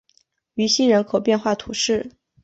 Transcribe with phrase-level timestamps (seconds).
[0.55, 2.09] 于西人口变化图示